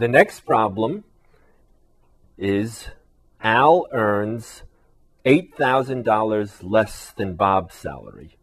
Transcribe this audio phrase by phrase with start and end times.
[0.00, 1.04] the next problem
[2.38, 2.88] is
[3.42, 4.62] Al earns
[5.26, 8.38] $8,000 less than Bob's salary.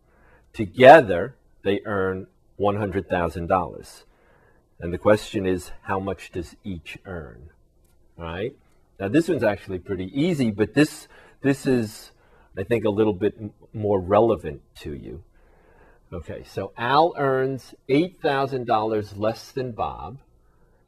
[0.53, 2.27] Together, they earn
[2.59, 4.03] $100,000.
[4.79, 7.49] And the question is, how much does each earn?
[8.19, 8.55] All right?
[8.99, 11.07] Now, this one's actually pretty easy, but this,
[11.41, 12.11] this is,
[12.55, 13.35] I think, a little bit
[13.73, 15.23] more relevant to you.
[16.13, 20.19] Okay, so Al earns $8,000 less than Bob,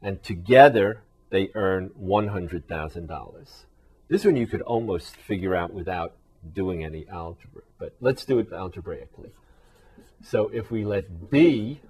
[0.02, 3.64] and together they earn $100,000.
[4.08, 6.14] This one you could almost figure out without
[6.52, 9.30] doing any algebra, but let's do it algebraically.
[10.22, 11.80] So if we let B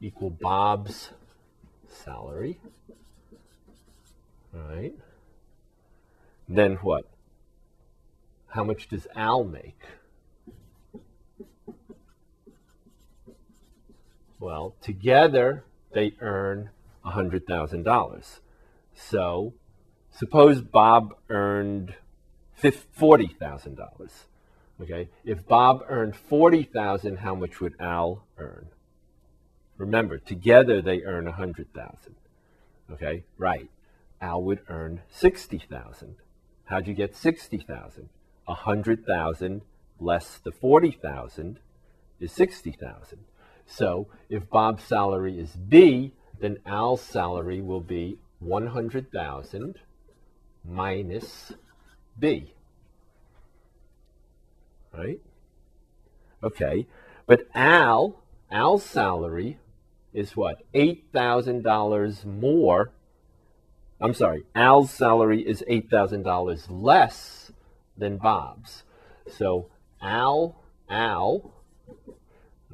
[0.00, 1.10] equal Bob's
[1.88, 2.58] salary,
[4.52, 4.94] right?
[6.48, 7.06] Then what?
[8.48, 9.80] How much does Al make?
[14.38, 16.70] Well, together they earn
[17.04, 18.40] $100,000.
[18.94, 19.54] So
[20.10, 21.94] suppose Bob earned
[22.62, 24.10] $40,000.
[24.80, 28.68] Okay, if Bob earned 40,000, how much would Al earn?
[29.76, 32.16] Remember, together they earn 100,000.
[32.90, 33.70] Okay, right.
[34.20, 36.16] Al would earn 60,000.
[36.64, 38.08] How'd you get 60,000?
[38.44, 39.62] 100,000
[40.00, 41.58] less the 40,000
[42.18, 43.18] is 60,000.
[43.72, 49.76] So if Bob's salary is B, then Al's salary will be 100,000
[50.64, 51.52] minus
[52.18, 52.52] B.
[54.92, 55.20] Right?
[56.42, 56.86] Okay.
[57.26, 59.58] But Al, Al's salary
[60.12, 60.62] is what?
[60.74, 62.92] $8,000 more.
[64.00, 67.52] I'm sorry, Al's salary is $8,000 less
[67.96, 68.82] than Bob's.
[69.28, 69.68] So
[70.02, 70.56] Al,
[70.90, 71.54] Al,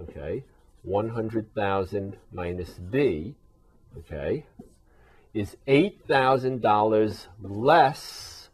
[0.00, 0.42] okay,
[0.82, 3.34] 100,000 minus B,
[3.98, 4.46] okay,
[5.34, 8.48] is $8,000 less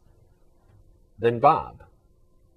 [1.19, 1.83] than Bob.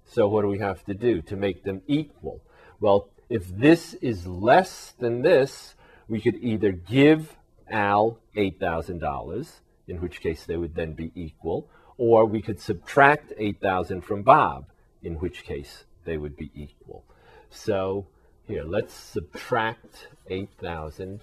[0.04, 2.40] So what do we have to do to make them equal?
[2.80, 5.74] Well, if this is less than this,
[6.08, 7.36] we could either give
[7.70, 11.68] Al $8,000, in which case they would then be equal,
[11.98, 14.66] or we could subtract 8,000 from Bob,
[15.02, 17.04] in which case they would be equal.
[17.50, 18.06] So
[18.48, 21.20] here, let's subtract 8,000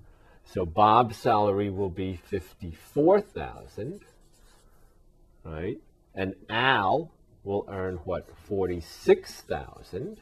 [0.46, 4.00] So Bob's salary will be 54,000,
[5.44, 5.78] right?
[6.16, 7.12] And Al
[7.44, 8.30] will earn what?
[8.48, 10.22] 46,000.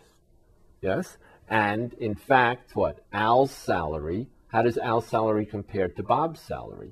[0.81, 1.17] Yes?
[1.47, 3.05] And in fact, what?
[3.13, 6.91] Al's salary, how does Al's salary compare to Bob's salary?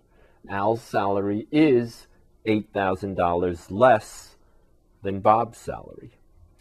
[0.50, 2.08] Al's salary is
[2.46, 4.36] $8,000 less
[5.02, 6.12] than Bob's salary,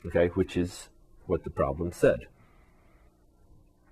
[0.07, 0.89] okay, which is
[1.27, 2.27] what the problem said.